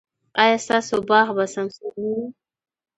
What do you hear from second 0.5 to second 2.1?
ستاسو باغ به سمسور نه